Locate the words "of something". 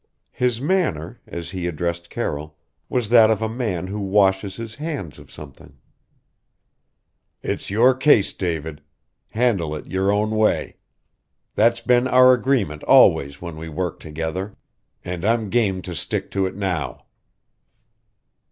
5.19-5.77